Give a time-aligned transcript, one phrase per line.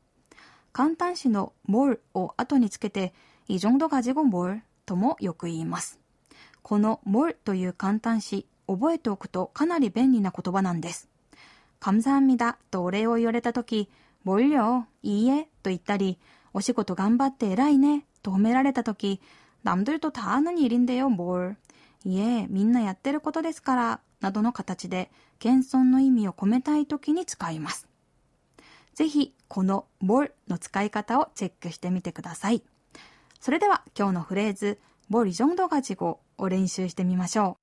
[0.72, 3.16] 簡単詞の more を後につけて、
[3.48, 6.05] イジョンドガジ語 more ともよく言います。
[6.65, 11.09] この뭘という簡単詞覚えておくとかなり便利な言葉なんです。
[11.81, 13.89] 감사합니다とお礼を言われた時
[14.25, 16.19] 뭘 요、 いいえと言ったり
[16.53, 19.21] お仕事頑張って偉いねと褒められた時
[19.65, 21.57] 남들도다하는일인데요 뭘。
[22.05, 27.87] いえ、みんなやってることですから、などの形で、謙遜の意味を込めたいときに使います。
[28.95, 32.63] ぜひ、この more の使い方をチェックしてみてください。
[33.39, 37.61] それでは、今日のフレーズ、 ボリジョンドガジ語を練習してみましょう。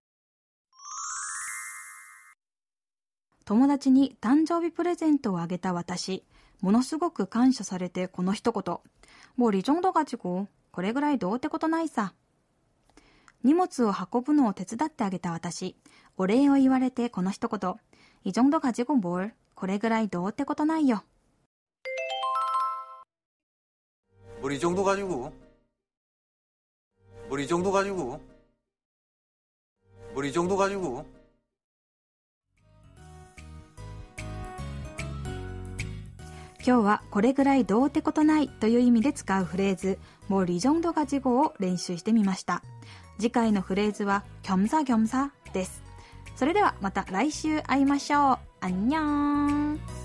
[3.45, 6.25] 友達に誕生日プレゼントをあげた私、
[6.59, 8.77] ものすごく感謝されてこの一言。
[9.37, 12.13] もうリジョンドガジ語、これぐらいどうってことないさ。
[13.43, 15.77] 荷物を運ぶのを手伝ってあげた私。
[16.17, 17.75] お礼を言われてこの一言。
[18.25, 19.33] 이정도가지고 뭘。
[19.55, 21.03] これぐらいどうってことないよ。
[24.41, 25.33] 뭐이정도가지고
[27.32, 28.20] 우리 이 정도 가지고
[30.12, 31.08] 우리 이 정도 가지고
[36.60, 39.98] 今日はこれぐらいどうってことないという意味で使うフレーズ。
[40.28, 42.62] もうリジョンドガジ語を練習してみました。
[43.18, 45.82] 次回のフレーズはギョムザギョムザです。
[46.36, 48.38] それではまた来週会いましょう。
[48.60, 50.01] アにゃョン